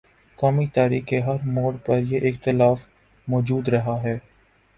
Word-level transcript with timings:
قومی 0.37 0.65
تاریخ 0.67 1.05
کے 1.05 1.19
ہر 1.19 1.45
موڑ 1.45 1.75
پر 1.85 1.99
یہ 2.03 2.27
اختلاف 2.29 2.87
مو 3.27 3.41
جود 3.41 3.69
رہا 3.69 4.01
ہے۔ 4.03 4.17